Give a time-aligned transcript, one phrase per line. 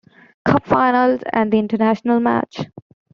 [0.45, 2.61] Cup Finals and international match.